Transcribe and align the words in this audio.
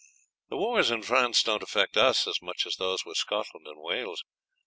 The 0.49 0.57
wars 0.57 0.89
in 0.89 1.03
France 1.03 1.43
don't 1.43 1.61
affect 1.61 1.95
us 1.95 2.25
as 2.25 2.41
much 2.41 2.65
as 2.65 2.77
those 2.77 3.05
with 3.05 3.17
Scotland 3.17 3.67
and 3.67 3.79
Wales. 3.79 4.23